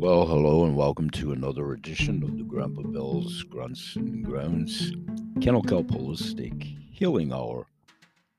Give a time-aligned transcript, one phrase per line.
[0.00, 4.92] Well, hello and welcome to another edition of the Grandpa Bill's Grunts and Groans
[5.40, 7.66] Kennel Kelp Holistic Healing Hour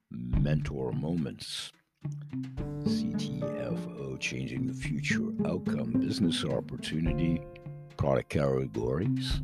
[0.09, 1.73] Mentor Moments.
[2.85, 7.41] CTFO Changing the Future Outcome Business Opportunity
[7.97, 9.41] Product Categories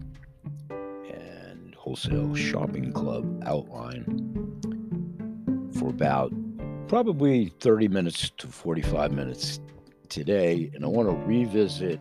[0.69, 4.05] and Wholesale Shopping Club Outline
[5.77, 6.31] for about
[6.87, 9.59] probably 30 minutes to 45 minutes
[10.09, 11.99] today, and I want to revisit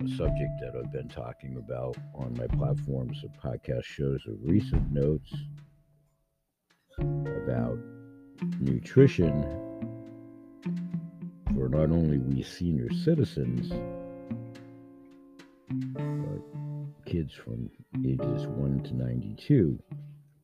[0.00, 4.92] a subject that I've been talking about on my platforms of podcast shows of recent
[4.92, 5.32] notes
[6.98, 7.78] about
[8.60, 9.42] nutrition
[11.54, 13.72] for not only we senior citizens,
[15.96, 17.70] but kids from
[18.04, 19.78] ages 1 to 92,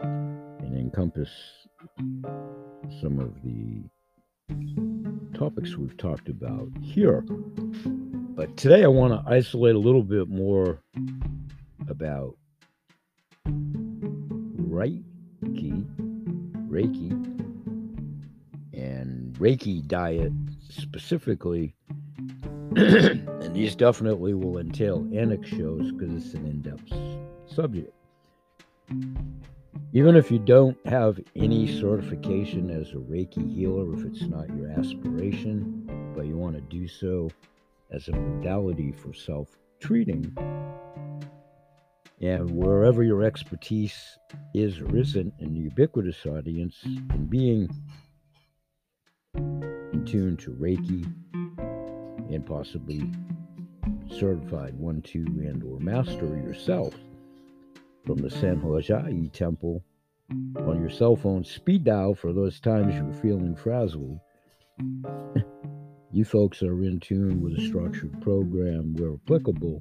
[0.01, 1.31] and encompass
[3.01, 3.85] some of the
[5.35, 7.25] topics we've talked about here.
[8.37, 10.81] But today I want to isolate a little bit more
[11.89, 12.37] about
[13.49, 15.05] Reiki,
[16.69, 17.11] Reiki,
[18.73, 20.33] and Reiki diet
[20.69, 21.75] specifically.
[22.77, 26.93] and these definitely will entail annex shows because it's an in depth
[27.47, 27.93] subject.
[29.93, 34.69] Even if you don't have any certification as a Reiki healer, if it's not your
[34.71, 37.31] aspiration, but you want to do so
[37.91, 40.37] as a modality for self treating,
[42.21, 44.19] and wherever your expertise
[44.53, 47.69] is or isn't in the ubiquitous audience, and being
[49.35, 51.05] in tune to Reiki
[52.35, 53.09] and possibly
[54.11, 56.95] certified one, two, and or master yourself
[58.05, 59.83] from the San Hojai Temple
[60.57, 64.19] on your cell phone speed dial for those times you're feeling frazzled.
[66.13, 69.79] you folks are in tune with a structured program where applicable.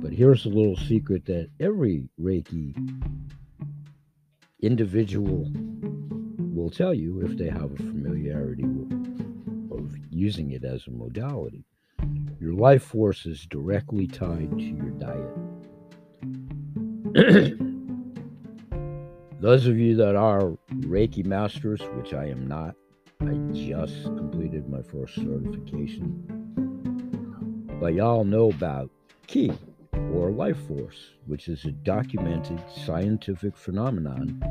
[0.00, 2.74] But here's a little secret that every Reiki
[4.60, 5.50] individual
[6.38, 8.64] will tell you if they have a familiarity
[9.70, 11.64] of using it as a modality.
[12.40, 15.43] Your life force is directly tied to your diet.
[19.38, 22.74] Those of you that are Reiki masters, which I am not,
[23.20, 26.24] I just completed my first certification.
[27.78, 28.90] But y'all know about
[29.28, 29.52] Ki
[30.12, 34.42] or life force, which is a documented scientific phenomenon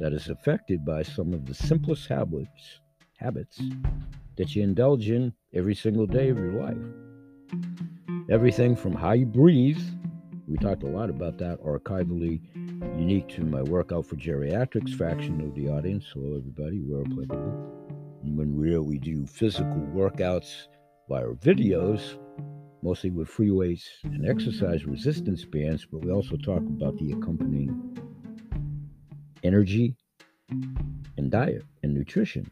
[0.00, 2.80] that is affected by some of the simplest habits
[3.18, 3.60] habits
[4.38, 6.78] that you indulge in every single day of your life.
[8.30, 9.82] Everything from how you breathe
[10.48, 12.40] we talked a lot about that archivally
[12.98, 16.06] unique to my workout for geriatrics faction of the audience.
[16.14, 17.52] Hello, everybody, where applicable.
[18.22, 20.68] When we, we do physical workouts
[21.06, 22.18] via videos,
[22.82, 27.98] mostly with free weights and exercise resistance bands, but we also talk about the accompanying
[29.42, 29.96] energy
[31.18, 32.50] and diet and nutrition.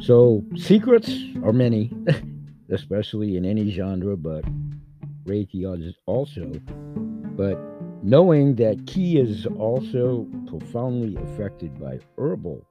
[0.00, 1.12] So, secrets
[1.42, 1.92] are many,
[2.70, 4.44] especially in any genre, but
[5.28, 6.50] Reiki also,
[7.36, 7.58] but
[8.02, 12.64] knowing that Ki is also profoundly affected by herbal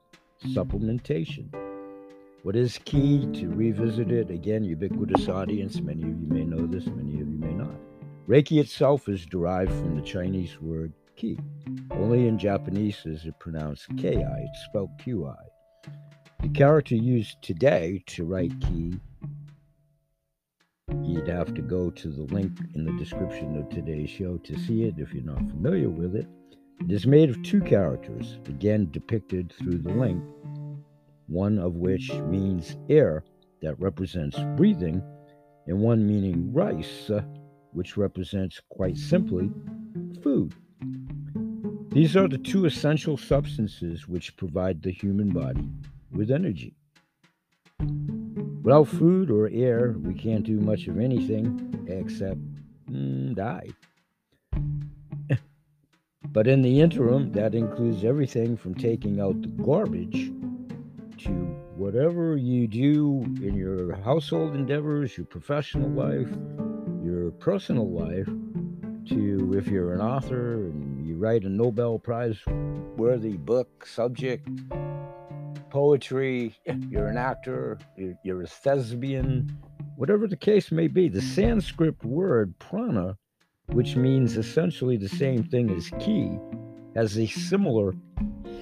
[0.43, 1.53] supplementation.
[2.41, 3.27] What is Ki?
[3.33, 5.79] To revisit it again, ubiquitous audience.
[5.81, 7.75] Many of you may know this, many of you may not.
[8.27, 11.37] Reiki itself is derived from the Chinese word Ki.
[11.91, 14.15] Only in Japanese is it pronounced Ki.
[14.17, 15.35] It's spelled Qi.
[16.41, 18.99] The character used today to write Ki
[21.03, 24.83] You'd have to go to the link in the description of today's show to see
[24.83, 26.27] it if you're not familiar with it.
[26.81, 30.23] It is made of two characters, again depicted through the link,
[31.27, 33.23] one of which means air,
[33.61, 35.01] that represents breathing,
[35.65, 37.21] and one meaning rice, uh,
[37.73, 39.51] which represents quite simply
[40.21, 40.55] food.
[41.89, 45.69] These are the two essential substances which provide the human body
[46.11, 46.75] with energy.
[48.67, 52.41] Without food or air, we can't do much of anything except
[52.91, 53.69] mm, die.
[56.33, 60.33] but in the interim, that includes everything from taking out the garbage
[61.19, 61.31] to
[61.77, 66.27] whatever you do in your household endeavors, your professional life,
[67.01, 68.27] your personal life,
[69.07, 72.37] to if you're an author and you write a Nobel Prize
[72.97, 74.45] worthy book, subject,
[75.69, 76.55] poetry,
[76.89, 77.77] you're an actor,
[78.23, 79.57] you're a thespian,
[79.95, 81.09] whatever the case may be.
[81.09, 83.17] The Sanskrit word prana,
[83.67, 86.37] which means essentially the same thing as ki,
[86.95, 87.93] has a similar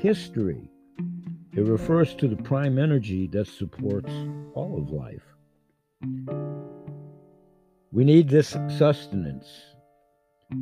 [0.02, 0.69] history.
[1.54, 4.12] It refers to the prime energy that supports
[4.54, 5.24] all of life.
[7.92, 9.48] We need this sustenance.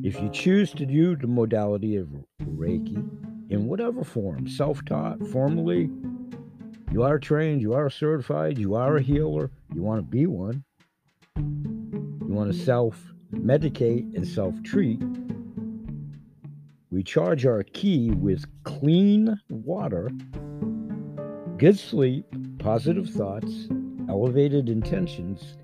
[0.01, 2.07] If you choose to do the modality of
[2.41, 2.97] Reiki
[3.49, 5.89] in whatever form, self taught, formally,
[6.91, 10.63] you are trained, you are certified, you are a healer, you want to be one,
[11.37, 15.01] you want to self medicate and self treat,
[16.91, 20.11] we charge our ki with clean water,
[21.57, 22.25] good sleep,
[22.59, 23.67] positive thoughts,
[24.07, 25.57] elevated intentions,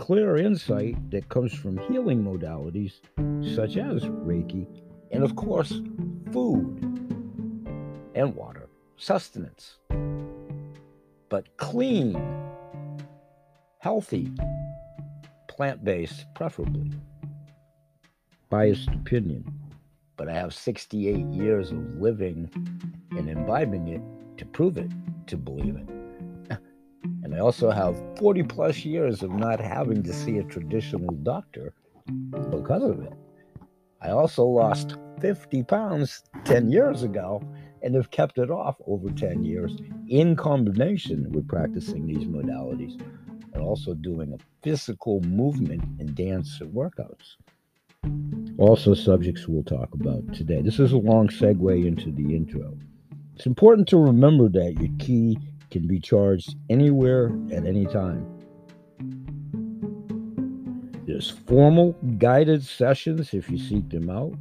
[0.00, 2.94] clear insight that comes from healing modalities
[3.54, 4.66] such as Reiki,
[5.10, 5.82] and of course,
[6.32, 6.80] food
[8.14, 9.76] and water, sustenance.
[11.28, 12.18] But clean,
[13.80, 14.32] healthy,
[15.48, 16.92] plant based, preferably.
[18.48, 19.52] Biased opinion.
[20.16, 22.48] But I have 68 years of living
[23.10, 24.00] and imbibing it
[24.38, 24.90] to prove it,
[25.26, 25.99] to believe it.
[27.30, 31.72] And I also have 40 plus years of not having to see a traditional doctor
[32.50, 33.12] because of it.
[34.02, 37.40] I also lost 50 pounds 10 years ago
[37.84, 39.76] and have kept it off over 10 years
[40.08, 43.00] in combination with practicing these modalities
[43.54, 47.36] and also doing a physical movement and dance workouts.
[48.58, 50.62] Also, subjects we'll talk about today.
[50.62, 52.76] This is a long segue into the intro.
[53.36, 55.38] It's important to remember that your ki
[55.70, 58.26] can be charged anywhere at any time.
[61.06, 64.32] There's formal guided sessions if you seek them out.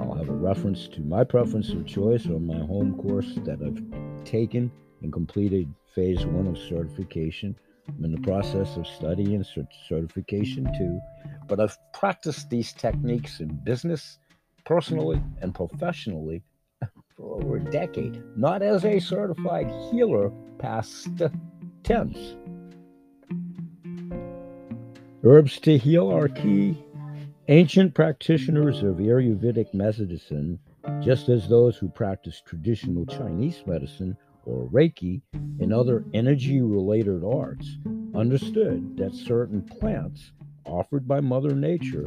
[0.00, 4.24] I'll have a reference to my preference of choice on my home course that I've
[4.24, 4.70] taken
[5.02, 7.56] and completed phase one of certification.
[7.88, 9.44] I'm in the process of studying
[9.88, 11.00] certification too,
[11.48, 14.18] but I've practiced these techniques in business,
[14.64, 16.42] personally, and professionally
[17.16, 21.08] for over a decade, not as a certified healer past
[21.82, 22.36] tense.
[25.24, 26.82] Herbs to heal are key.
[27.48, 30.58] Ancient practitioners of Ayurvedic medicine,
[31.00, 37.78] just as those who practice traditional Chinese medicine or Reiki and other energy related arts,
[38.14, 40.32] understood that certain plants
[40.64, 42.06] offered by Mother Nature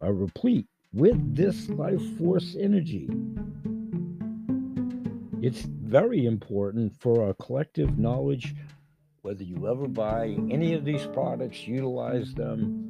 [0.00, 3.08] are replete with this life force energy
[5.40, 8.54] it's very important for our collective knowledge,
[9.22, 12.86] whether you ever buy any of these products, utilize them,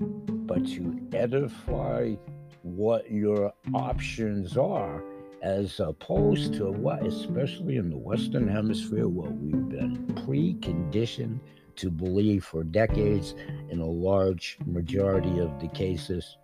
[0.47, 2.15] but to edify
[2.63, 5.03] what your options are
[5.43, 11.41] as opposed to what, especially in the Western Hemisphere, what we've been preconditioned
[11.77, 13.35] to believe for decades
[13.71, 16.39] in a large majority of the cases,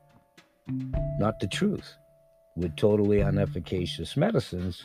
[1.19, 1.97] not the truth,
[2.57, 4.85] with totally unefficacious medicines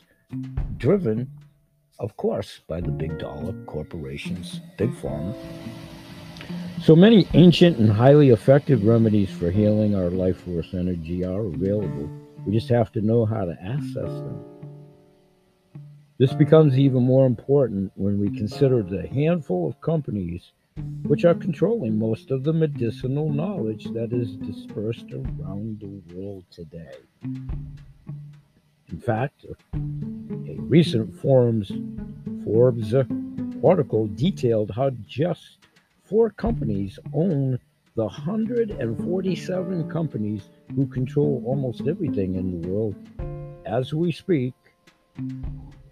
[0.78, 1.30] driven,
[2.00, 5.36] of course, by the big dollar corporations, big pharma.
[6.82, 12.10] So many ancient and highly effective remedies for healing our life force energy are available.
[12.46, 14.46] We just have to know how to access them.
[16.18, 20.52] This becomes even more important when we consider the handful of companies
[21.04, 26.96] which are controlling most of the medicinal knowledge that is dispersed around the world today.
[28.92, 31.72] In fact, a recent Forbes,
[32.44, 32.94] Forbes
[33.64, 35.58] article detailed how just
[36.04, 37.60] four companies own
[37.96, 42.96] the 147 companies who control almost everything in the world
[43.66, 44.54] as we speak.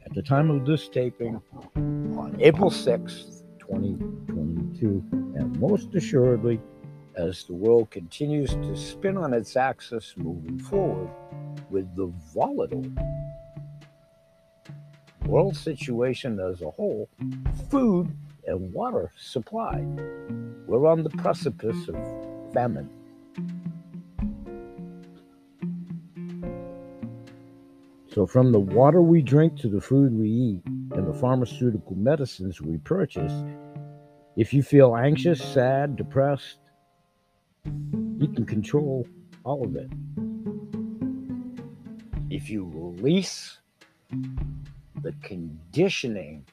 [0.06, 1.42] At the time of this taping,
[1.76, 5.04] on April 6th, 2022,
[5.36, 6.60] and most assuredly,
[7.18, 11.10] as the world continues to spin on its axis moving forward
[11.72, 12.86] with the volatile
[15.26, 17.10] world situation as a whole,
[17.70, 19.84] food and water supply.
[20.68, 22.90] We're on the precipice of famine.
[28.14, 32.62] So, from the water we drink to the food we eat and the pharmaceutical medicines
[32.62, 33.34] we purchase,
[34.36, 36.60] if you feel anxious, sad, depressed,
[38.20, 39.08] you can control
[39.44, 39.90] all of it.
[42.30, 43.58] If you release
[45.02, 46.46] the conditioning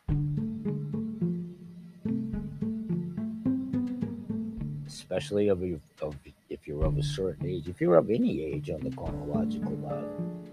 [4.87, 5.63] especially of,
[6.03, 6.17] of
[6.51, 10.45] if you're of a certain age, if you're of any age on the chronological line,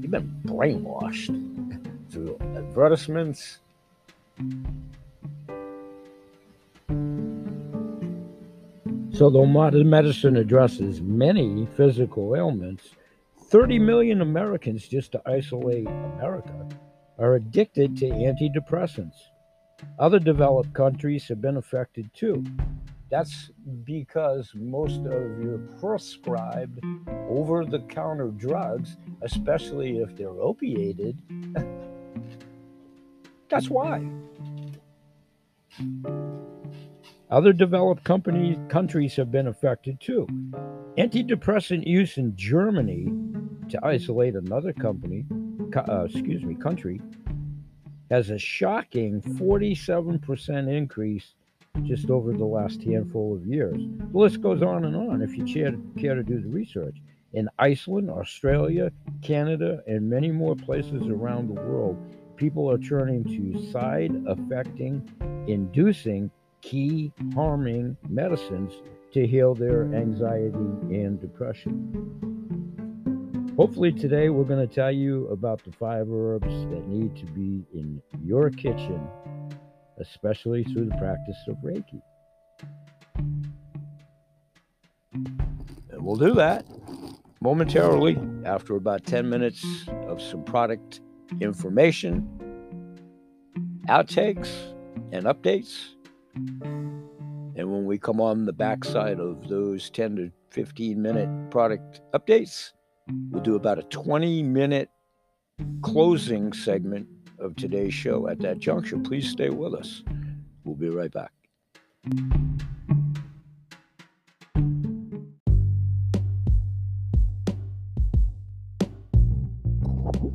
[0.00, 1.34] you've been brainwashed
[2.10, 3.58] through advertisements.
[9.20, 12.94] So, though modern medicine addresses many physical ailments,
[13.50, 16.66] 30 million Americans, just to isolate America,
[17.18, 19.12] are addicted to antidepressants.
[19.98, 22.42] Other developed countries have been affected too.
[23.10, 23.50] That's
[23.84, 26.80] because most of your prescribed
[27.28, 31.20] over the counter drugs, especially if they're opiated,
[33.50, 34.02] that's why.
[37.30, 40.26] Other developed companies, countries have been affected too.
[40.98, 43.12] Antidepressant use in Germany,
[43.68, 45.24] to isolate another company,
[45.76, 47.00] uh, excuse me, country,
[48.10, 51.34] has a shocking 47% increase
[51.84, 53.80] just over the last handful of years.
[54.10, 56.96] The list goes on and on if you care, care to do the research.
[57.32, 58.90] In Iceland, Australia,
[59.22, 61.96] Canada, and many more places around the world,
[62.34, 65.08] people are turning to side affecting,
[65.46, 66.28] inducing,
[66.62, 68.72] ki harming medicines
[69.12, 72.20] to heal their anxiety and depression.
[73.56, 77.64] Hopefully, today we're going to tell you about the five herbs that need to be
[77.74, 79.06] in your kitchen,
[79.98, 82.00] especially through the practice of Reiki.
[85.12, 86.64] And we'll do that
[87.42, 89.64] momentarily after about 10 minutes
[90.08, 91.00] of some product
[91.40, 92.28] information,
[93.88, 94.48] outtakes,
[95.12, 95.94] and updates.
[96.34, 102.72] And when we come on the backside of those 10 to 15 minute product updates,
[103.30, 104.90] We'll do about a 20 minute
[105.82, 107.08] closing segment
[107.38, 108.98] of today's show at that juncture.
[108.98, 110.02] Please stay with us.
[110.64, 111.32] We'll be right back.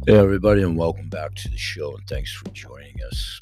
[0.06, 3.42] Hey, everybody, and welcome back to the show, and thanks for joining us.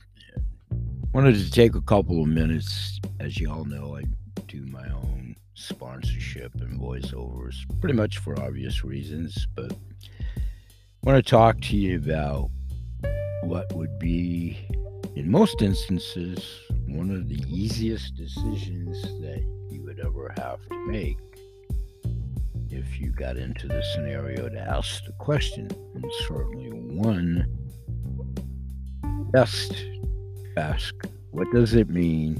[1.13, 3.00] Wanted to take a couple of minutes.
[3.20, 4.01] As you all know, I
[4.48, 9.48] do my own sponsorship and voiceovers, pretty much for obvious reasons.
[9.53, 12.50] But I want to talk to you about
[13.43, 14.58] what would be,
[15.15, 16.43] in most instances,
[16.88, 21.20] one of the easiest decisions that you would ever have to make
[22.72, 25.70] if you got into the scenario to ask the question.
[25.93, 27.46] And certainly one
[29.32, 29.75] best
[30.57, 30.93] ask
[31.31, 32.39] what does it mean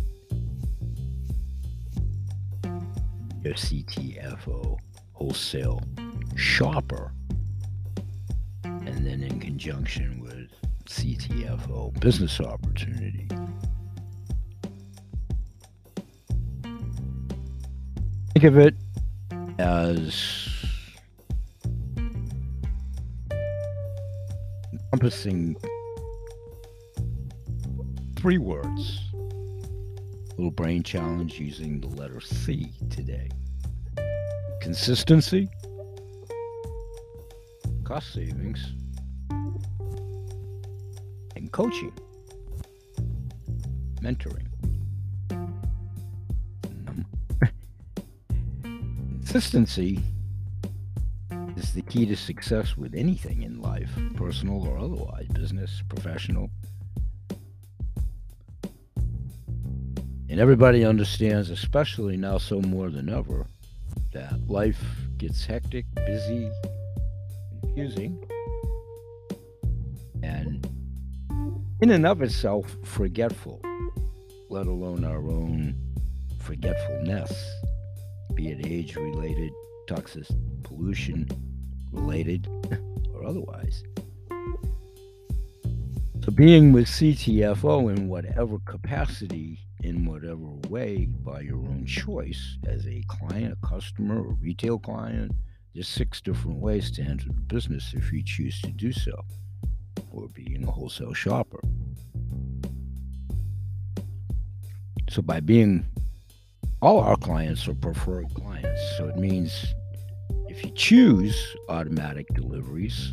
[3.44, 4.78] your CTFO
[5.14, 5.82] wholesale
[6.36, 7.12] shopper.
[8.64, 10.50] And then in conjunction with
[10.86, 13.28] CTFO business opportunity.
[18.34, 18.76] Think of it
[19.60, 20.48] as
[24.72, 25.56] encompassing
[28.24, 29.02] three words
[30.38, 33.30] little brain challenge using the letter C today.
[34.62, 35.50] Consistency,
[37.84, 38.76] cost savings,
[41.36, 41.92] and coaching,
[44.02, 44.48] mentoring.
[48.64, 50.00] Consistency
[51.58, 56.50] is the key to success with anything in life, personal or otherwise, business, professional.
[60.34, 63.46] And everybody understands, especially now so more than ever,
[64.14, 64.84] that life
[65.16, 66.50] gets hectic, busy,
[67.62, 68.18] confusing,
[70.24, 70.68] and
[71.82, 73.62] in and of itself forgetful,
[74.50, 75.76] let alone our own
[76.40, 77.32] forgetfulness,
[78.34, 79.52] be it age related,
[79.86, 80.26] toxic
[80.64, 81.28] pollution
[81.92, 82.48] related,
[83.14, 83.84] or otherwise.
[86.24, 92.88] So, being with CTFO in whatever capacity in whatever way by your own choice as
[92.88, 95.34] a client, a customer, or retail client.
[95.74, 99.26] There's six different ways to enter the business if you choose to do so,
[100.14, 101.60] or being a wholesale shopper.
[105.10, 105.86] So, by being
[106.82, 109.66] all our clients are preferred clients, so it means
[110.48, 111.36] if you choose
[111.68, 113.12] automatic deliveries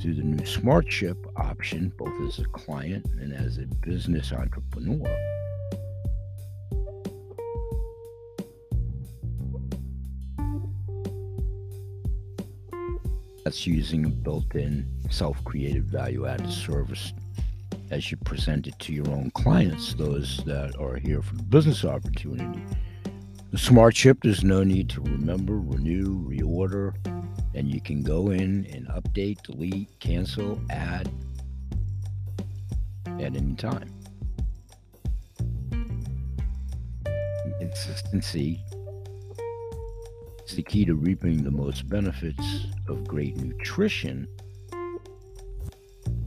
[0.00, 5.06] through the new Smart chip option, both as a client and as a business entrepreneur,
[13.44, 17.14] That's using a built in self created value added service
[17.90, 21.82] as you present it to your own clients, those that are here for the business
[21.82, 22.60] opportunity.
[23.50, 26.92] The smart chip, there's no need to remember, renew, reorder,
[27.58, 31.10] and you can go in and update, delete, cancel, add
[33.18, 33.92] at any time.
[37.58, 38.62] Consistency
[40.46, 44.28] is the key to reaping the most benefits of great nutrition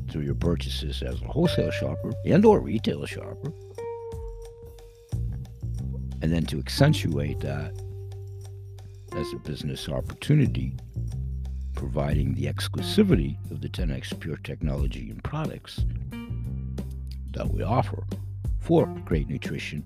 [0.10, 3.54] through your purchases as a wholesale shopper and or retail shopper.
[6.22, 7.72] And then to accentuate that
[9.14, 10.76] as a business opportunity,
[11.82, 15.84] providing the exclusivity of the 10x Pure technology and products
[17.32, 18.04] that we offer
[18.60, 19.84] for great nutrition.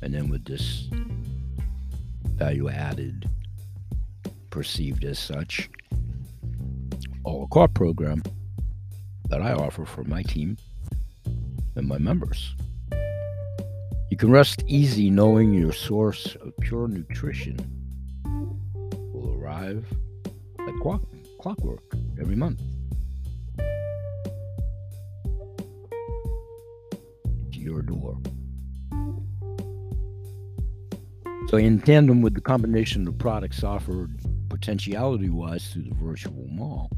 [0.00, 0.88] And then with this
[2.38, 3.28] value added,
[4.48, 5.68] perceived as such,
[7.24, 8.22] all la program
[9.28, 10.56] that I offer for my team
[11.76, 12.54] and my members.
[14.10, 17.58] You can rest easy knowing your source of pure nutrition
[19.12, 19.84] will arrive
[20.58, 21.02] at clock,
[21.38, 21.82] clockwork
[22.20, 22.60] every month.
[27.52, 28.18] To your door.
[31.48, 36.90] So, in tandem with the combination of products offered potentiality wise through the virtual mall,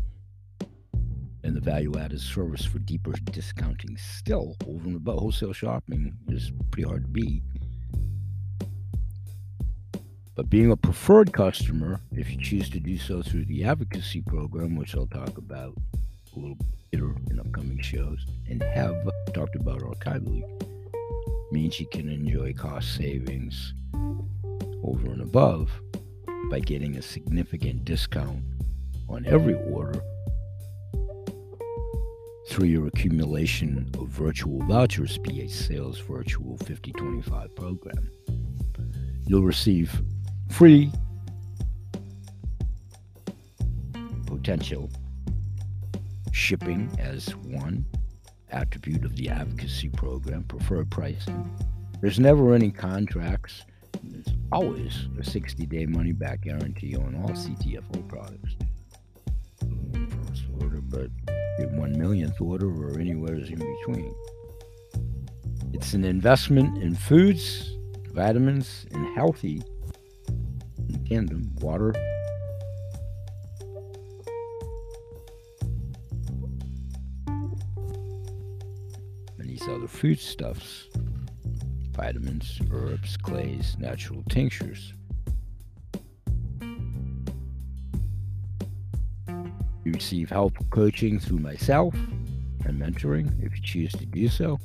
[1.45, 6.51] and the value added service for deeper discounting still over and above wholesale shopping is
[6.71, 7.43] pretty hard to beat.
[10.41, 14.75] But being a preferred customer, if you choose to do so through the advocacy program,
[14.75, 15.77] which I'll talk about
[16.35, 16.57] a little
[16.91, 18.97] later in upcoming shows, and have
[19.35, 20.43] talked about archivally,
[21.53, 23.75] means you can enjoy cost savings
[24.83, 25.71] over and above
[26.51, 28.43] by getting a significant discount
[29.11, 30.01] on every order
[32.49, 38.11] through your accumulation of virtual vouchers, PH Sales Virtual 5025 program.
[39.27, 40.03] You'll receive
[40.51, 40.91] free
[44.27, 44.91] potential
[46.33, 47.85] shipping as one
[48.51, 51.51] attribute of the advocacy program, preferred pricing.
[52.01, 53.65] There's never any contracts.
[54.03, 58.57] There's always a 60 day money back guarantee on all CTFO products.
[60.27, 61.11] First order, but
[61.73, 64.15] one millionth order or anywhere in between.
[65.73, 67.77] It's an investment in foods,
[68.13, 69.63] vitamins, and healthy
[71.11, 71.93] in tandem water.
[79.39, 80.87] And these other foodstuffs
[81.93, 84.95] vitamins, herbs, clays, natural tinctures.
[89.85, 91.95] You receive help coaching through myself
[92.65, 94.59] and mentoring if you choose to do so.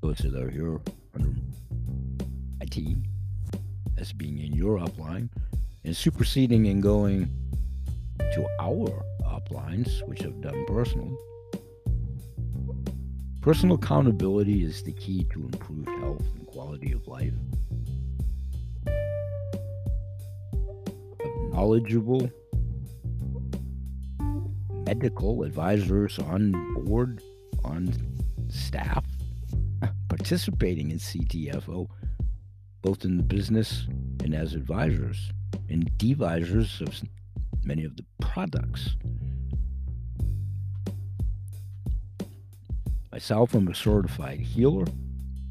[0.00, 0.80] Those that are here
[1.14, 1.52] under um,
[2.58, 3.04] my team
[3.98, 5.28] as being in your upline
[5.84, 7.30] and superseding and going
[8.18, 11.16] to our uplines, which I've done personally.
[13.40, 17.32] Personal accountability is the key to improved health and quality of life.
[21.20, 22.30] Of knowledgeable
[24.84, 26.52] medical advisors on
[26.84, 27.22] board,
[27.64, 27.92] on
[28.48, 29.04] staff,
[30.08, 31.88] participating in CTFO,
[32.86, 33.88] both in the business
[34.22, 35.32] and as advisors
[35.68, 36.94] and devisors of
[37.64, 38.90] many of the products.
[43.10, 44.86] Myself, I'm a certified healer,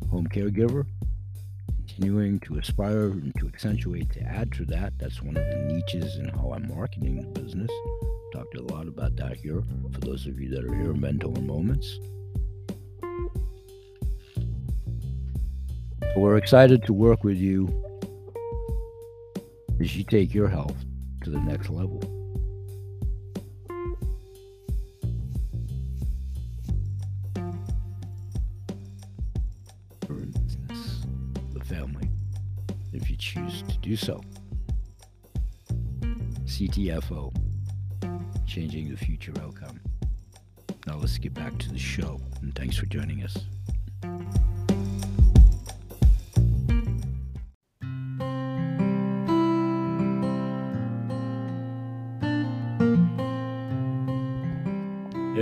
[0.09, 0.85] home caregiver,
[1.75, 4.93] continuing to aspire and to accentuate to add to that.
[4.97, 7.71] That's one of the niches in how I'm marketing the business
[8.31, 11.33] talked a lot about that here for those of you that are here in Mentor
[11.41, 11.99] Moments.
[16.15, 17.67] We're excited to work with you
[19.79, 20.75] as you take your health
[21.23, 21.99] to the next level.
[31.53, 32.09] The family,
[32.93, 34.21] if you choose to do so.
[36.45, 37.35] CTFO
[38.45, 39.81] changing the future outcome.
[40.87, 43.37] Now let's get back to the show, and thanks for joining us.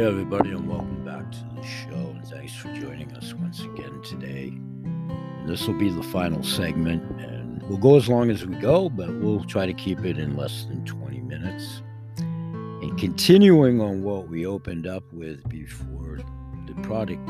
[0.03, 1.93] Hey, everybody, and welcome back to the show.
[1.93, 4.47] And thanks for joining us once again today.
[4.49, 8.89] And this will be the final segment, and we'll go as long as we go,
[8.89, 11.83] but we'll try to keep it in less than 20 minutes.
[12.17, 16.19] And continuing on what we opened up with before
[16.67, 17.29] the product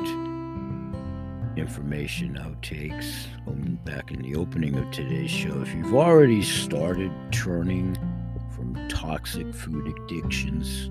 [1.56, 7.96] information outtakes, um, back in the opening of today's show, if you've already started turning
[8.56, 10.90] from toxic food addictions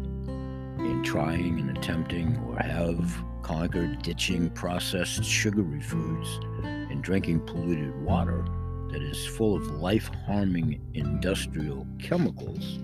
[0.84, 8.44] and trying and attempting or have conquered ditching processed sugary foods and drinking polluted water
[8.90, 12.78] that is full of life harming industrial chemicals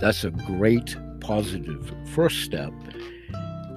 [0.00, 2.72] that's a great positive first step.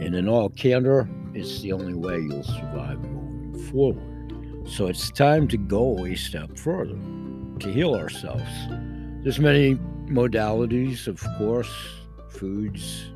[0.01, 4.69] And in all candor, it's the only way you'll survive moving forward.
[4.69, 6.97] So it's time to go a step further
[7.59, 8.43] to heal ourselves.
[9.23, 9.75] There's many
[10.07, 11.73] modalities, of course,
[12.29, 13.11] foods,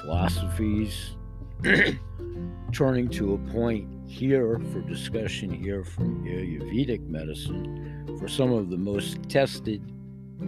[0.00, 1.16] philosophies,
[2.72, 8.76] turning to a point here for discussion here from Ayurvedic medicine for some of the
[8.76, 9.82] most tested,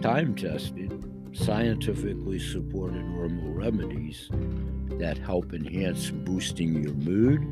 [0.01, 4.29] time tested, scientifically supported herbal remedies
[4.97, 7.45] that help enhance boosting your mood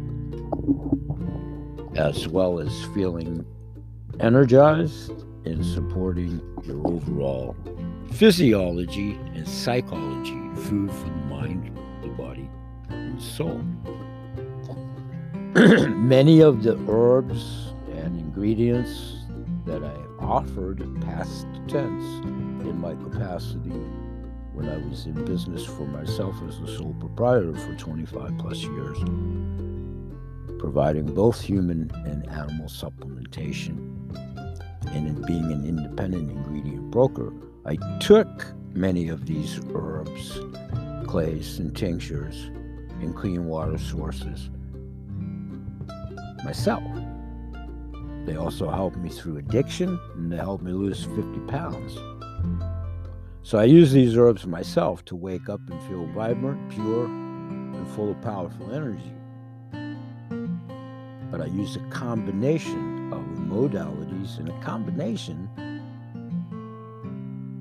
[1.98, 3.46] as well as feeling
[4.20, 5.12] energized
[5.46, 7.56] and supporting your overall
[8.12, 11.08] physiology and psychology, food for
[11.48, 12.50] mind, the body,
[12.90, 13.62] and soul.
[15.96, 19.16] Many of the herbs and ingredients
[19.66, 23.82] that I offered past tense in my capacity
[24.54, 28.98] when I was in business for myself as a sole proprietor for 25 plus years,
[30.60, 33.94] providing both human and animal supplementation.
[34.88, 37.34] And in being an independent ingredient broker,
[37.66, 40.40] I took many of these herbs,
[41.08, 42.52] clays, and tinctures
[43.02, 44.50] and clean water sources
[46.44, 46.84] myself.
[48.26, 51.98] They also helped me through addiction and they helped me lose 50 pounds.
[53.42, 58.12] So I use these herbs myself to wake up and feel vibrant, pure, and full
[58.12, 59.14] of powerful energy.
[61.32, 65.50] But I use a combination of modalities and a combination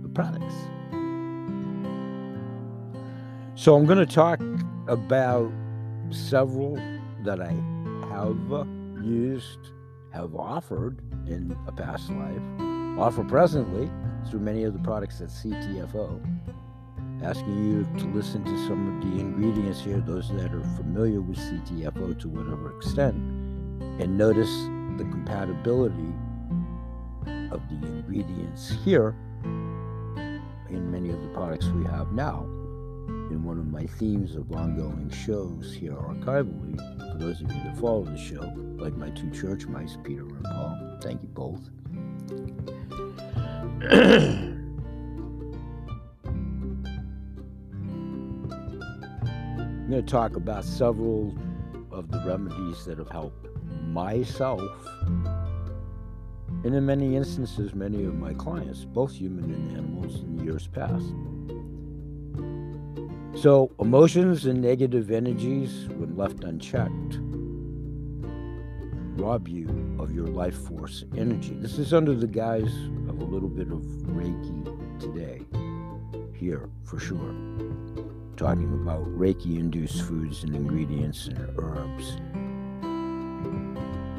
[0.05, 0.55] of products.
[3.59, 4.39] So I'm going to talk
[4.87, 5.51] about
[6.11, 6.77] several
[7.25, 7.53] that I
[8.13, 8.37] have
[9.03, 9.71] used,
[10.13, 12.43] have offered in a past life,
[12.99, 13.91] offer presently
[14.29, 16.21] through many of the products at CTFO.
[17.23, 21.39] Asking you to listen to some of the ingredients here, those that are familiar with
[21.39, 24.53] CTFO to whatever extent, and notice
[24.99, 26.13] the compatibility
[27.51, 32.47] of the ingredients here in many of the products we have now.
[33.31, 36.77] In one of my themes of ongoing shows here archivally,
[37.13, 40.45] for those of you that follow the show, like my two church mice, Peter and
[40.45, 40.99] Paul.
[41.03, 41.61] Thank you both.
[49.87, 51.37] I'm going to talk about several
[51.91, 53.49] of the remedies that have helped
[53.83, 54.71] myself,
[56.65, 61.13] and in many instances, many of my clients, both human and animals, in years past.
[63.37, 67.19] So, emotions and negative energies, when left unchecked,
[69.21, 69.69] rob you
[69.99, 71.55] of your life force energy.
[71.61, 72.75] This is under the guise
[73.11, 75.43] of a little bit of Reiki today,
[76.35, 77.35] here for sure.
[78.39, 82.17] Talking about Reiki induced foods and ingredients and herbs.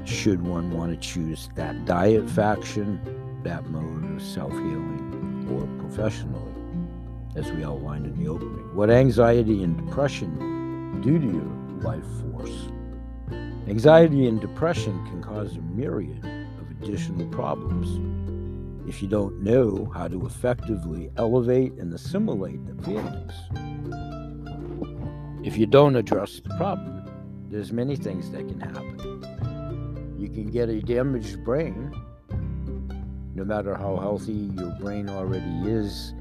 [0.08, 3.02] Should one want to choose that diet faction,
[3.44, 6.58] that mode of self healing, or professionally?
[7.38, 8.57] as we outlined in the opening.
[8.78, 12.68] What anxiety and depression do to your life force?
[13.68, 17.88] Anxiety and depression can cause a myriad of additional problems
[18.88, 23.34] if you don't know how to effectively elevate and assimilate the feelings.
[25.44, 27.04] If you don't address the problem,
[27.50, 30.16] there's many things that can happen.
[30.20, 31.92] You can get a damaged brain,
[33.34, 36.14] no matter how healthy your brain already is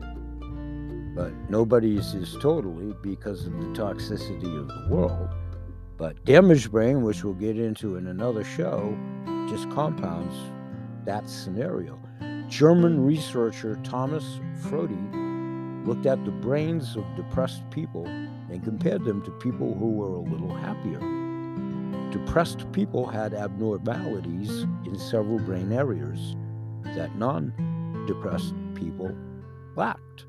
[1.16, 5.30] but nobody's is totally because of the toxicity of the world.
[5.96, 8.94] But damaged brain, which we'll get into in another show,
[9.48, 10.36] just compounds
[11.06, 11.98] that scenario.
[12.48, 19.30] German researcher Thomas Frodl looked at the brains of depressed people and compared them to
[19.38, 21.00] people who were a little happier.
[22.10, 26.36] Depressed people had abnormalities in several brain areas
[26.94, 27.54] that non
[28.06, 29.16] depressed people
[29.76, 30.26] lacked.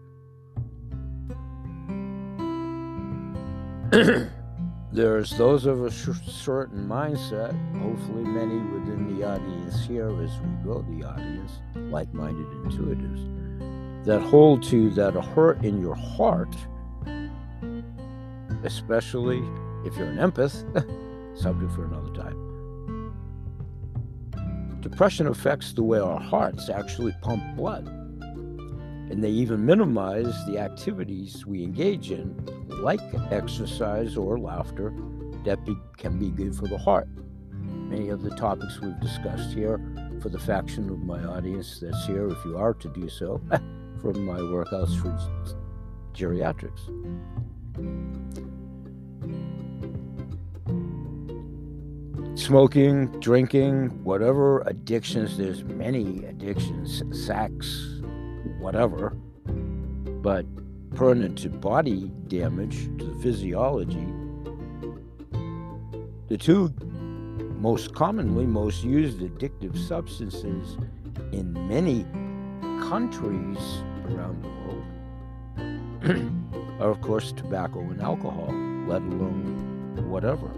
[4.91, 10.81] There's those of a certain mindset, hopefully many within the audience here as we grow
[10.81, 16.53] the audience, like minded intuitives, that hold to that a hurt in your heart,
[18.65, 19.37] especially
[19.85, 20.65] if you're an empath,
[21.37, 23.13] subject for another time.
[24.81, 27.96] Depression affects the way our hearts actually pump blood
[29.09, 32.35] and they even minimize the activities we engage in,
[32.81, 32.99] like
[33.31, 34.93] exercise or laughter,
[35.45, 37.07] that be, can be good for the heart.
[37.51, 39.79] Many of the topics we've discussed here
[40.21, 43.41] for the faction of my audience that's here, if you are to do so,
[44.01, 45.17] from my workouts for
[46.13, 46.89] geriatrics.
[52.37, 57.96] smoking, drinking, whatever addictions, there's many addictions, sex,
[58.67, 59.11] whatever,
[60.21, 60.45] but
[60.93, 64.05] pertinent to body damage, to the physiology,
[66.27, 66.73] the two
[67.61, 70.75] most commonly most used addictive substances
[71.31, 72.03] in many
[72.89, 73.57] countries
[74.09, 74.83] around the world
[76.81, 78.53] are, of course, tobacco and alcohol,
[78.85, 80.51] let alone whatever.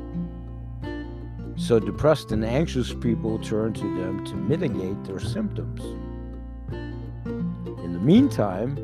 [1.57, 5.83] So, depressed and anxious people turn to them to mitigate their symptoms.
[7.99, 8.79] The meantime,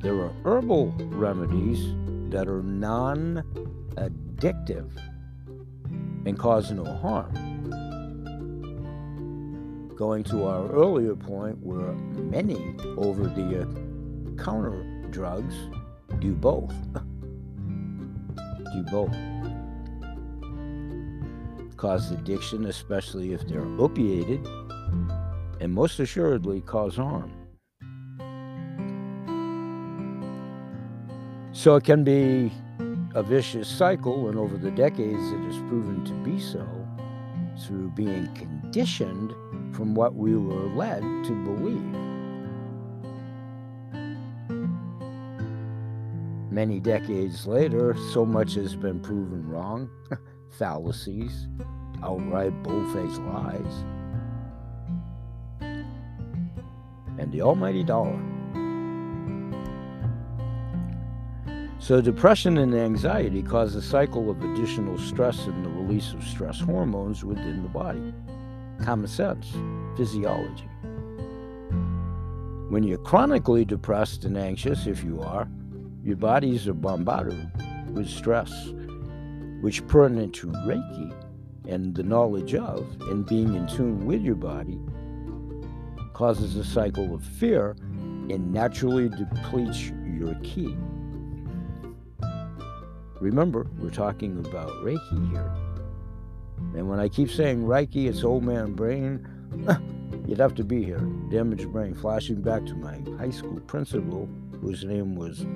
[0.00, 1.92] there are herbal remedies
[2.30, 3.42] that are non
[3.96, 4.92] addictive
[6.24, 7.34] and cause no harm.
[9.96, 13.66] Going to our earlier point, where many over the
[14.40, 15.56] counter drugs
[16.20, 16.72] do both.
[18.72, 19.16] do both
[21.76, 24.46] cause addiction, especially if they're opiated,
[25.60, 27.32] and most assuredly cause harm.
[31.58, 32.52] So it can be
[33.16, 36.64] a vicious cycle, and over the decades, it has proven to be so
[37.66, 39.32] through being conditioned
[39.74, 41.82] from what we were led to believe.
[46.52, 49.90] Many decades later, so much has been proven wrong
[50.60, 51.48] fallacies,
[52.04, 53.84] outright bull-faced lies,
[57.18, 58.27] and the almighty dollar.
[61.88, 66.60] So, depression and anxiety cause a cycle of additional stress and the release of stress
[66.60, 68.12] hormones within the body.
[68.84, 69.50] Common sense,
[69.96, 70.68] physiology.
[72.68, 75.48] When you're chronically depressed and anxious, if you are,
[76.04, 77.50] your bodies are bombarded
[77.94, 78.52] with stress
[79.62, 81.14] which pertinent to Reiki
[81.66, 84.78] and the knowledge of and being in tune with your body
[86.12, 90.76] causes a cycle of fear and naturally depletes your ki.
[93.20, 95.52] Remember, we're talking about Reiki here.
[96.74, 99.26] And when I keep saying Reiki, it's old man brain,
[100.26, 101.00] you'd have to be here.
[101.30, 104.28] Damaged brain, flashing back to my high school principal,
[104.60, 105.46] whose name was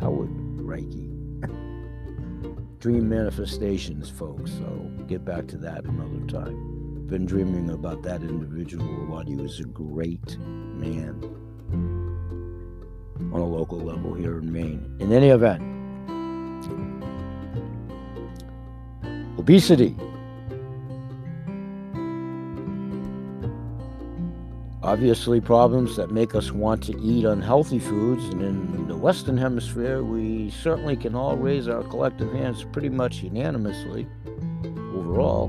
[0.00, 1.10] Howard Reiki
[2.80, 4.50] dream manifestations, folks.
[4.52, 7.06] So get back to that another time.
[7.06, 11.22] Been dreaming about that individual while he was a great man
[13.32, 14.96] on a local level here in Maine.
[15.00, 15.62] In any event,
[19.44, 19.94] obesity
[24.82, 28.24] obviously problems that make us want to eat unhealthy foods.
[28.26, 33.22] And in the Western Hemisphere, we certainly can all raise our collective hands pretty much
[33.22, 34.06] unanimously
[34.94, 35.48] overall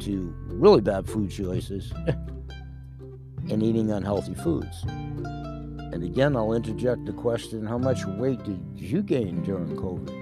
[0.00, 1.92] to really bad food choices
[3.50, 4.82] and eating unhealthy foods.
[4.84, 10.21] And again, I'll interject the question how much weight did you gain during COVID?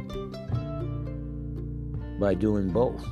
[2.20, 3.04] By doing both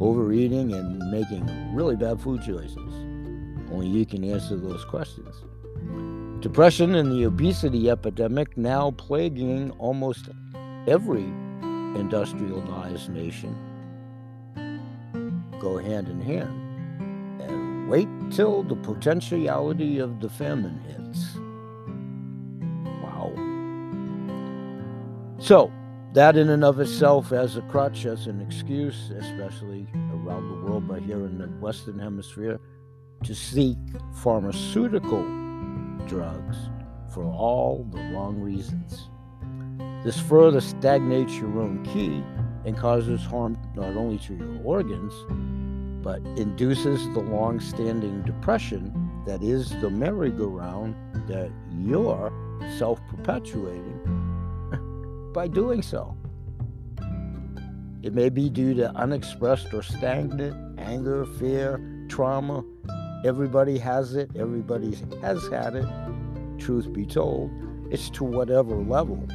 [0.00, 2.94] overeating and making really bad food choices.
[3.72, 5.34] Only you can answer those questions.
[6.40, 10.28] Depression and the obesity epidemic now plaguing almost
[10.86, 11.24] every
[11.98, 13.56] industrialized nation
[15.60, 16.60] go hand in hand.
[17.40, 21.36] And wait till the potentiality of the famine hits.
[23.02, 23.32] Wow.
[25.38, 25.72] So,
[26.14, 30.86] that in and of itself as a crutch, as an excuse, especially around the world,
[30.86, 32.60] but here in the Western Hemisphere,
[33.24, 33.76] to seek
[34.22, 35.24] pharmaceutical
[36.06, 36.56] drugs
[37.12, 39.08] for all the wrong reasons.
[40.04, 42.22] This further stagnates your own ki
[42.64, 45.12] and causes harm not only to your organs,
[46.04, 50.94] but induces the long standing depression that is the merry-go-round
[51.26, 52.32] that you're
[52.78, 54.23] self perpetuating
[55.34, 56.16] by doing so.
[58.02, 62.64] It may be due to unexpressed or stagnant anger, fear, trauma,
[63.24, 65.86] Everybody has it, everybody has had it.
[66.58, 67.50] Truth be told,
[67.90, 69.26] it's to whatever level,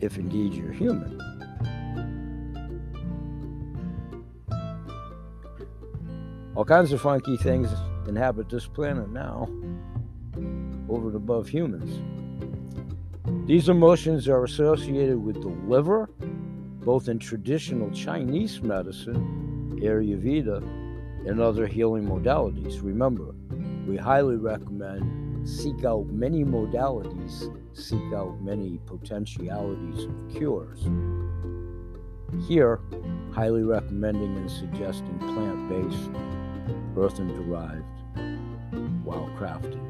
[0.00, 1.20] if indeed you're human.
[6.54, 7.68] All kinds of funky things
[8.06, 9.48] inhabit this planet now,
[10.88, 12.17] over and above humans.
[13.48, 16.10] These emotions are associated with the liver,
[16.84, 20.58] both in traditional Chinese medicine, Ayurveda,
[21.26, 22.82] and other healing modalities.
[22.82, 23.34] Remember,
[23.86, 30.86] we highly recommend seek out many modalities, seek out many potentialities of cures.
[32.46, 32.80] Here,
[33.32, 36.10] highly recommending and suggesting plant based,
[36.98, 37.86] earthen derived,
[39.04, 39.87] while crafted.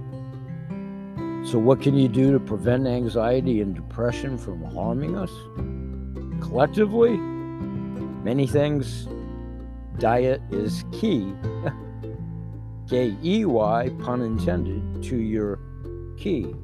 [1.45, 5.31] So, what can you do to prevent anxiety and depression from harming us?
[6.43, 9.09] Collectively, many things.
[9.99, 11.33] Diet is key.
[12.89, 15.59] K E Y, pun intended, to your
[16.17, 16.55] ki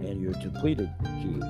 [0.00, 1.40] and your depleted ki.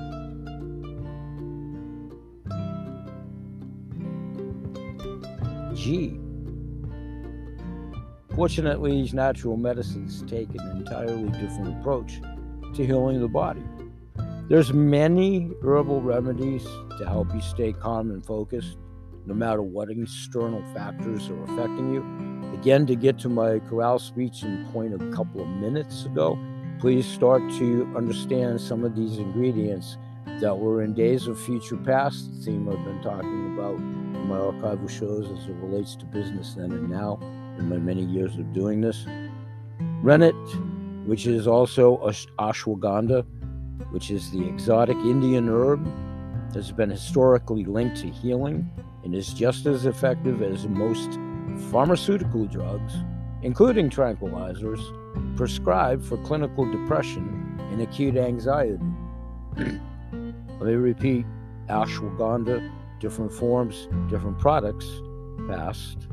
[5.75, 6.19] G
[8.35, 12.21] Fortunately, these natural medicines take an entirely different approach
[12.75, 13.63] to healing the body.
[14.47, 18.77] There's many herbal remedies to help you stay calm and focused
[19.25, 22.53] no matter what external factors are affecting you.
[22.53, 26.39] Again, to get to my chorale speech and point a couple of minutes ago,
[26.79, 29.97] please start to understand some of these ingredients
[30.39, 34.37] that were in Days of Future Past, the theme I've been talking about in my
[34.37, 37.19] archival shows as it relates to business then and now
[37.57, 39.05] in my many years of doing this.
[40.01, 40.35] Rennet,
[41.05, 41.97] which is also
[42.39, 43.25] ashwagandha,
[43.91, 45.85] which is the exotic Indian herb,
[46.53, 48.69] has been historically linked to healing
[49.03, 51.19] and is just as effective as most
[51.71, 52.93] pharmaceutical drugs,
[53.41, 54.81] including tranquilizers,
[55.35, 58.79] prescribed for clinical depression and acute anxiety.
[59.57, 59.81] Let
[60.61, 61.25] me repeat
[61.67, 64.87] ashwagandha, different forms, different products,
[65.47, 66.07] past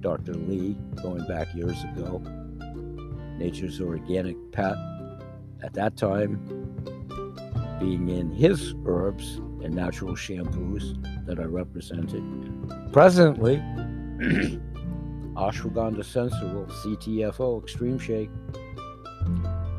[0.00, 0.34] Dr.
[0.34, 2.22] Lee, going back years ago.
[3.38, 4.74] Nature's Organic Pet,
[5.62, 6.36] at that time,
[7.78, 12.22] being in his herbs and natural shampoos that I represented.
[12.92, 13.56] Presently,
[15.36, 18.30] ashwagandha sensible CTFO extreme shake.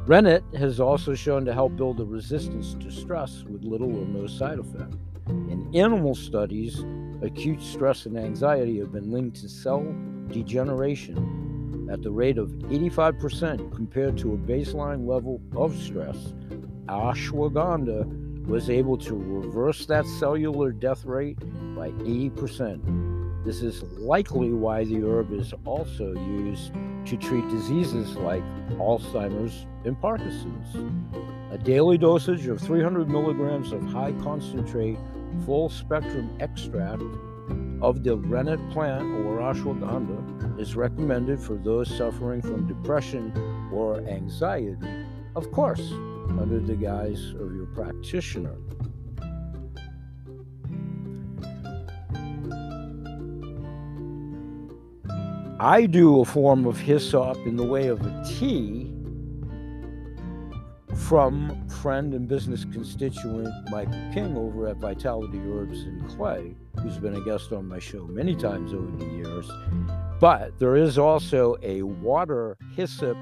[0.08, 4.26] Rennet has also shown to help build a resistance to stress with little or no
[4.28, 4.96] side effect.
[5.28, 6.84] In animal studies,
[7.22, 9.86] acute stress and anxiety have been linked to cell
[10.32, 16.34] degeneration at the rate of 85% compared to a baseline level of stress.
[16.88, 21.40] Ashwagandha was able to reverse that cellular death rate
[21.76, 23.44] by 80%.
[23.44, 26.72] This is likely why the herb is also used
[27.06, 28.44] to treat diseases like
[28.78, 30.76] Alzheimer's and Parkinson's.
[31.52, 34.98] A daily dosage of 300 milligrams of high concentrate
[35.46, 37.04] full spectrum extract
[37.82, 43.34] of the rennet plant or ashwagandha is recommended for those suffering from depression
[43.74, 45.92] or anxiety, of course,
[46.40, 48.56] under the guise of your practitioner.
[55.60, 58.92] I do a form of hyssop in the way of a tea
[60.96, 67.16] from friend and business constituent Mike King over at Vitality Herbs and Clay, who's been
[67.16, 69.50] a guest on my show many times over the years.
[70.20, 73.18] But there is also a water hyssop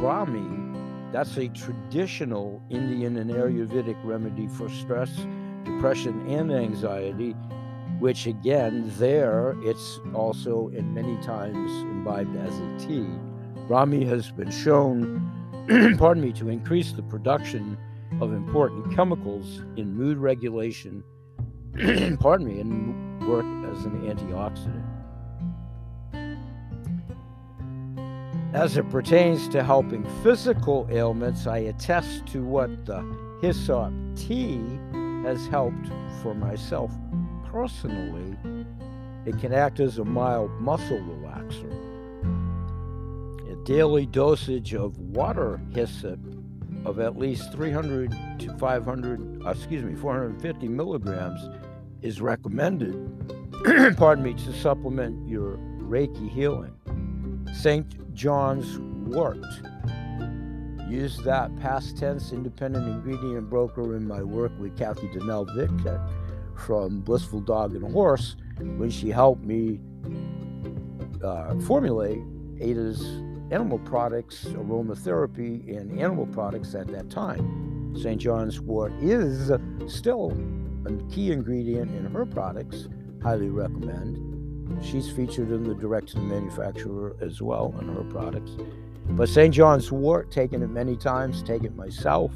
[0.00, 1.12] brahmi.
[1.12, 5.10] That's a traditional Indian and Ayurvedic remedy for stress,
[5.64, 7.32] depression, and anxiety,
[8.00, 13.08] which again, there it's also in many times imbibed as a tea.
[13.68, 15.30] Brahmi has been shown
[15.96, 17.78] pardon me, to increase the production
[18.20, 21.02] of important chemicals in mood regulation,
[22.20, 24.84] pardon me, and work as an antioxidant.
[28.54, 33.02] As it pertains to helping physical ailments, I attest to what the
[33.42, 34.60] hyssop tea
[35.24, 35.88] has helped
[36.22, 36.92] for myself
[37.44, 38.36] personally.
[39.26, 41.72] It can act as a mild muscle relaxer
[43.50, 46.20] A daily dosage of water hyssop
[46.84, 51.48] of at least 300 to 500, uh, excuse me, 450 milligrams
[52.04, 52.94] is recommended,
[53.96, 56.76] pardon me, to supplement your Reiki healing.
[57.54, 58.14] St.
[58.14, 58.78] John's
[59.08, 59.38] wort.
[60.86, 65.70] Use that past tense independent ingredient broker in my work with Kathy Donnell Vick
[66.54, 69.80] from Blissful Dog and Horse when she helped me
[71.24, 72.20] uh, formulate
[72.60, 73.02] Ada's
[73.50, 77.96] animal products, aromatherapy, and animal products at that time.
[77.96, 78.20] St.
[78.20, 79.50] John's wort is
[79.86, 80.32] still
[80.86, 82.88] a key ingredient in her products.
[83.22, 84.82] Highly recommend.
[84.82, 88.52] She's featured in the direct to the manufacturer as well in her products.
[89.10, 89.54] But St.
[89.54, 92.32] John's wort, taken it many times, take it myself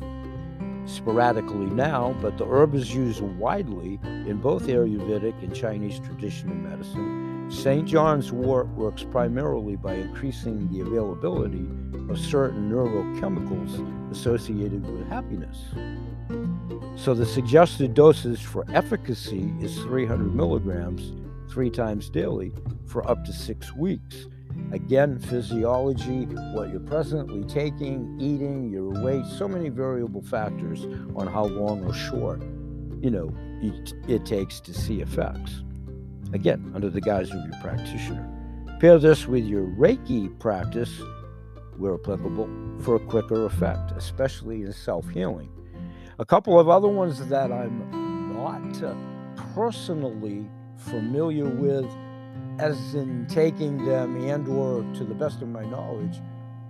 [0.84, 7.28] sporadically now, but the herb is used widely in both Ayurvedic and Chinese traditional medicine
[7.51, 7.88] St.
[7.88, 11.66] John's wort works primarily by increasing the availability
[12.11, 15.59] of certain neurochemicals associated with happiness.
[16.99, 21.14] So the suggested dosage for efficacy is 300 milligrams
[21.49, 22.53] three times daily
[22.86, 24.26] for up to six weeks.
[24.72, 26.24] Again, physiology,
[26.55, 31.94] what you're presently taking, eating, your weight, so many variable factors on how long or
[31.94, 32.42] short,
[33.01, 33.32] you know,
[33.62, 35.62] it, it takes to see effects.
[36.32, 38.28] Again, under the guise of your practitioner.
[38.80, 41.01] Pair this with your Reiki practice,
[41.76, 42.49] where applicable,
[42.80, 45.49] for a quicker effect, especially in self healing.
[46.20, 48.96] A couple of other ones that I'm not uh,
[49.54, 51.86] personally familiar with
[52.58, 56.20] as in taking them and or to the best of my knowledge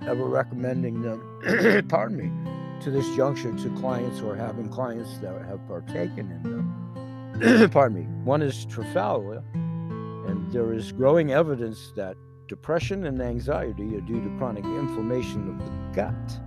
[0.07, 5.66] ever recommending them pardon me to this juncture to clients or having clients that have
[5.66, 7.70] partaken in them.
[7.72, 8.05] Pardon me.
[8.24, 9.42] One is Triphala
[10.28, 12.16] and there is growing evidence that
[12.49, 16.40] depression and anxiety are due to chronic inflammation of the gut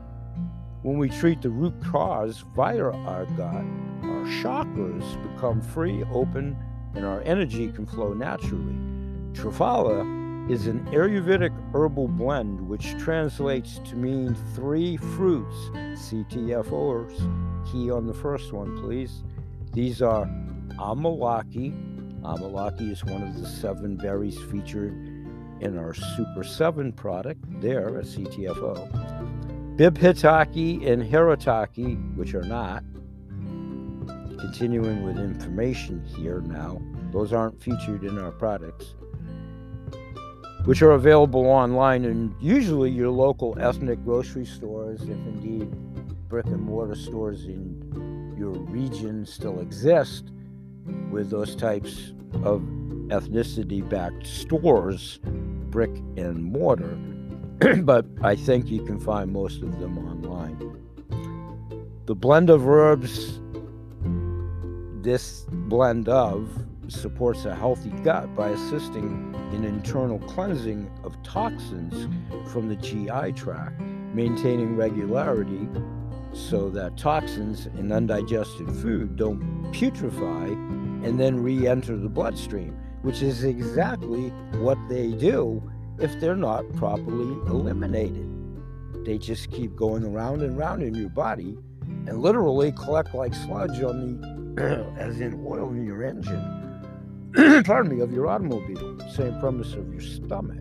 [0.83, 3.65] when we treat the root cause via our gut
[4.03, 6.57] our chakras become free open
[6.95, 8.75] and our energy can flow naturally
[9.33, 17.71] Triphala is an Ayurvedic herbal blend which translates to mean three fruits, CTFOs.
[17.71, 19.23] Key on the first one, please.
[19.71, 20.25] These are
[20.77, 21.71] Amalaki.
[22.23, 24.93] Amalaki is one of the seven berries featured
[25.61, 29.40] in our Super 7 product there at CTFO.
[29.75, 32.83] Bibhitaki and Haritaki, which are not.
[34.39, 38.95] Continuing with information here now, those aren't featured in our products
[40.65, 45.71] which are available online and usually your local ethnic grocery stores, if indeed
[46.29, 50.31] brick and mortar stores in your region still exist
[51.09, 52.13] with those types
[52.43, 52.61] of
[53.07, 56.97] ethnicity backed stores, brick and mortar.
[57.83, 60.57] but I think you can find most of them online.
[62.07, 63.39] The blend of herbs,
[65.03, 66.49] this blend of
[66.87, 72.07] supports a healthy gut by assisting in internal cleansing of toxins
[72.51, 73.79] from the GI tract,
[74.13, 75.67] maintaining regularity
[76.33, 79.39] so that toxins in undigested food don't
[79.71, 80.51] putrefy
[81.05, 85.61] and then re enter the bloodstream, which is exactly what they do
[85.99, 88.27] if they're not properly eliminated.
[89.05, 91.57] They just keep going around and around in your body
[92.07, 94.21] and literally collect like sludge on
[94.55, 96.61] the, as in oil in your engine
[97.63, 100.59] pardon me, of your automobile, same premise of your stomach.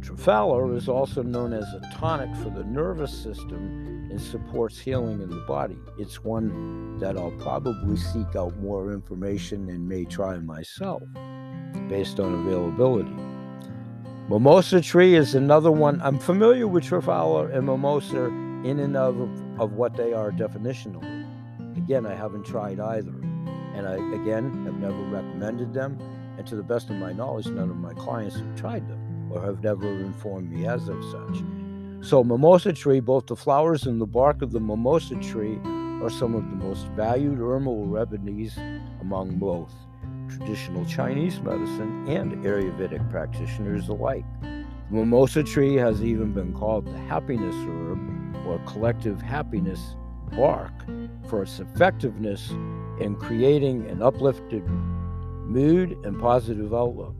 [0.00, 5.30] Triphala is also known as a tonic for the nervous system and supports healing in
[5.30, 5.76] the body.
[5.98, 11.02] It's one that I'll probably seek out more information and may try myself
[11.90, 13.10] based on availability.
[14.28, 16.00] Mimosa tree is another one.
[16.02, 18.26] I'm familiar with Triphala and Mimosa
[18.64, 19.20] in and of,
[19.60, 21.26] of what they are definitionally.
[21.76, 23.12] Again, I haven't tried either
[23.74, 25.98] and I, again, have never recommended them.
[26.38, 29.42] And to the best of my knowledge, none of my clients have tried them or
[29.42, 31.42] have never informed me as of such.
[32.02, 35.58] So, mimosa tree, both the flowers and the bark of the mimosa tree
[36.02, 38.56] are some of the most valued herbal remedies
[39.00, 39.74] among both
[40.30, 44.24] traditional Chinese medicine and Ayurvedic practitioners alike.
[44.42, 47.98] The mimosa tree has even been called the happiness herb
[48.46, 49.96] or collective happiness
[50.36, 50.72] bark
[51.28, 52.50] for its effectiveness
[53.00, 57.14] in creating an uplifted mood and positive outlook.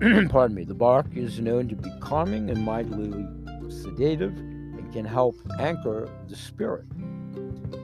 [0.30, 0.64] Pardon me.
[0.64, 3.26] The bark is known to be calming and mildly
[3.68, 6.86] sedative and can help anchor the spirit.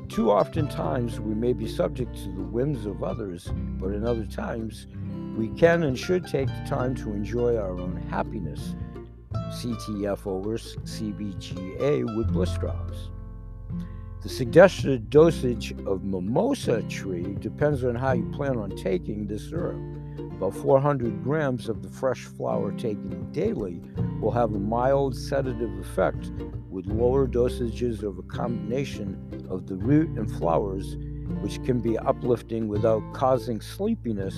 [0.08, 4.24] Too often times we may be subject to the whims of others, but in other
[4.24, 4.86] times
[5.36, 8.74] we can and should take the time to enjoy our own happiness.
[9.32, 13.10] CTF over CBGA with bliss drops.
[14.22, 19.80] The suggested dosage of mimosa tree depends on how you plan on taking this herb.
[20.18, 23.80] About 400 grams of the fresh flower taken daily
[24.20, 26.30] will have a mild sedative effect,
[26.76, 29.16] with lower dosages of a combination
[29.48, 30.98] of the root and flowers,
[31.40, 34.34] which can be uplifting without causing sleepiness,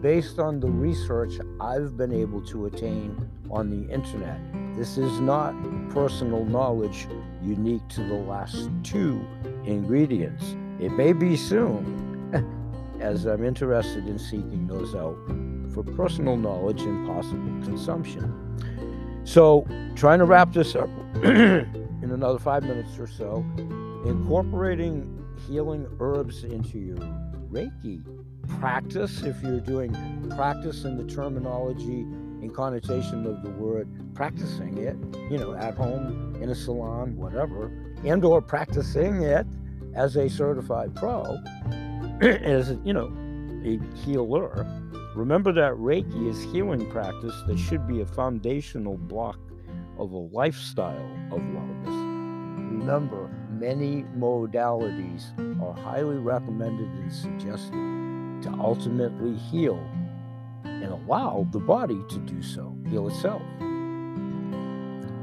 [0.00, 4.38] based on the research I've been able to attain on the internet.
[4.76, 5.52] This is not
[5.90, 7.08] personal knowledge
[7.42, 9.26] unique to the last two
[9.64, 10.54] ingredients.
[10.78, 11.82] It may be soon,
[13.00, 15.16] as I'm interested in seeking those out
[15.74, 18.32] for personal knowledge and possible consumption.
[19.24, 19.66] So,
[19.96, 20.88] trying to wrap this up
[21.24, 23.44] in another five minutes or so,
[24.06, 26.98] incorporating healing herbs into your
[27.50, 28.04] Reiki
[28.60, 29.92] practice, if you're doing
[30.36, 34.96] practice in the terminology and connotation of the word practicing it,
[35.30, 37.72] you know, at home, in a salon, whatever,
[38.04, 39.46] and or practicing it
[39.94, 41.22] as a certified pro,
[42.20, 43.12] as, you know,
[43.64, 44.66] a healer.
[45.14, 49.38] Remember that Reiki is healing practice that should be a foundational block
[49.96, 52.80] of a lifestyle of wellness.
[52.80, 55.30] Remember, many modalities
[55.62, 57.70] are highly recommended and suggested
[58.42, 59.78] to ultimately heal
[60.64, 63.42] and allow the body to do so, heal itself.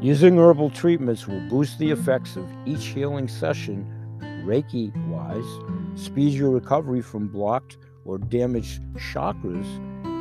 [0.01, 3.85] Using herbal treatments will boost the effects of each healing session,
[4.45, 9.68] Reiki wise, speed your recovery from blocked or damaged chakras,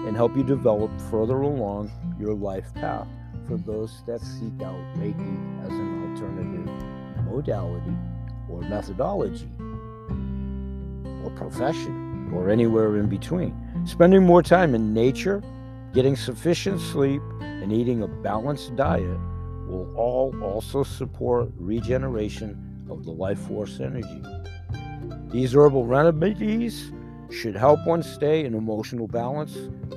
[0.07, 3.07] and help you develop further along your life path
[3.47, 7.97] for those that seek out Reiki as an alternative modality
[8.49, 9.49] or methodology
[11.24, 13.55] or profession or anywhere in between.
[13.85, 15.43] Spending more time in nature,
[15.93, 19.18] getting sufficient sleep, and eating a balanced diet
[19.66, 24.22] will all also support regeneration of the life force energy.
[25.31, 26.93] These herbal remedies
[27.31, 29.57] should help one stay in emotional balance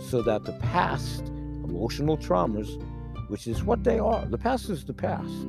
[0.10, 1.28] so that the past
[1.64, 2.82] emotional traumas,
[3.30, 5.48] which is what they are, the past is the past,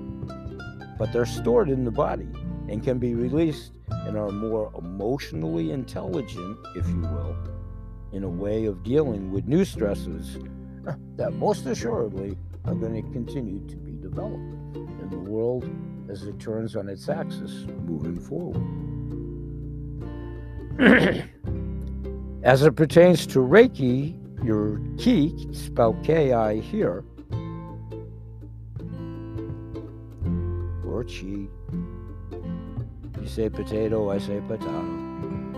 [0.98, 2.28] but they're stored in the body
[2.68, 7.36] and can be released and are more emotionally intelligent, if you will,
[8.12, 10.38] in a way of dealing with new stresses
[11.16, 15.68] that most assuredly are going to continue to be developed in the world
[16.10, 18.62] as it turns on its axis moving forward.
[22.44, 24.14] as it pertains to Reiki,
[24.44, 27.02] your ki, spelled K I here,
[30.86, 31.48] or chi,
[33.20, 34.82] you say potato, I say potato,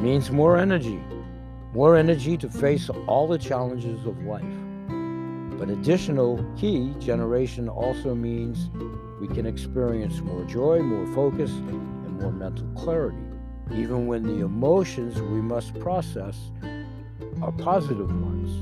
[0.00, 1.00] means more energy.
[1.74, 4.44] More energy to face all the challenges of life.
[5.58, 8.70] But additional ki generation also means
[9.20, 13.18] we can experience more joy, more focus, and more mental clarity,
[13.74, 16.36] even when the emotions we must process
[17.42, 18.52] are positive ones.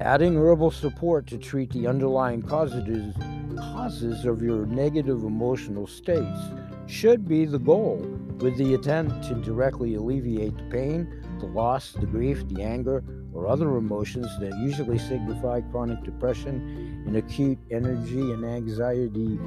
[0.00, 3.14] Adding herbal support to treat the underlying causes,
[3.56, 6.40] causes of your negative emotional states
[6.86, 7.96] should be the goal,
[8.38, 13.46] with the intent to directly alleviate the pain, the loss, the grief, the anger, or
[13.46, 19.38] other emotions that usually signify chronic depression and acute energy and anxiety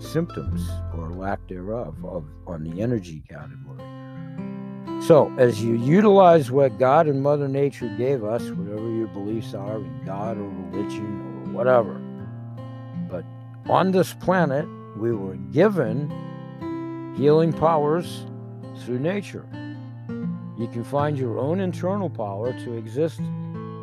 [0.00, 3.85] symptoms or lack thereof of, on the energy category.
[5.06, 9.76] So, as you utilize what God and Mother Nature gave us, whatever your beliefs are
[9.76, 12.00] in God or religion or whatever,
[13.08, 13.24] but
[13.70, 14.66] on this planet,
[14.96, 16.10] we were given
[17.16, 18.26] healing powers
[18.84, 19.46] through nature.
[20.58, 23.20] You can find your own internal power to exist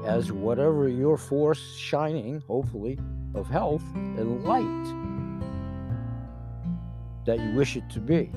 [0.06, 2.99] as whatever your force shining, hopefully,
[3.36, 4.84] of health and light
[7.26, 8.32] that you wish it to be.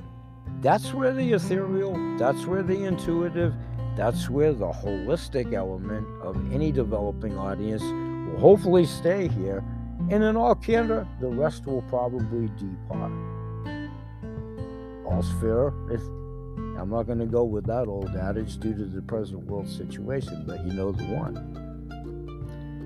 [0.61, 3.55] That's where the ethereal, that's where the intuitive,
[3.97, 9.63] that's where the holistic element of any developing audience will hopefully stay here.
[10.11, 13.13] And in all candor, the rest will probably depart
[15.07, 15.69] all's fair.
[15.91, 16.01] If,
[16.79, 20.45] I'm not going to go with that old adage due to the present world situation,
[20.47, 21.63] but you know the one.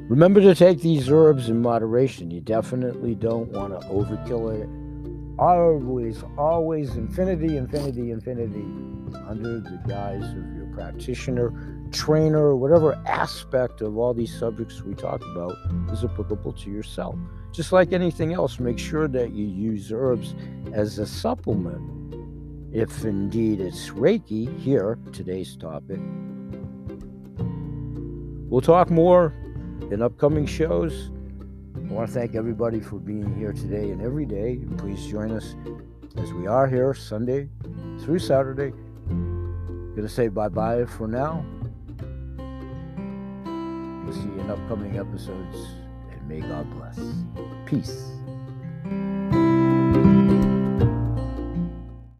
[0.08, 2.30] Remember to take these herbs in moderation.
[2.30, 4.68] You definitely don't want to overkill it.
[5.40, 8.66] Always, always infinity, infinity, infinity
[9.26, 11.50] under the guise of your practitioner,
[11.90, 15.54] trainer, whatever aspect of all these subjects we talk about
[15.90, 17.16] is applicable to yourself.
[17.52, 20.34] Just like anything else, make sure that you use herbs
[20.74, 21.90] as a supplement
[22.72, 25.98] if indeed it's Reiki, here, today's topic.
[28.48, 29.34] We'll talk more
[29.90, 31.10] in upcoming shows.
[31.90, 34.60] I want to thank everybody for being here today and every day.
[34.78, 35.56] Please join us
[36.16, 37.48] as we are here Sunday
[38.02, 38.72] through Saturday.
[39.08, 41.44] Gonna say bye bye for now.
[44.04, 45.56] We'll see you in upcoming episodes,
[46.12, 47.00] and may God bless.
[47.66, 48.09] Peace.